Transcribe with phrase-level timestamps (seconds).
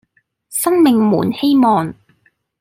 [0.49, 1.93] 生命滿希望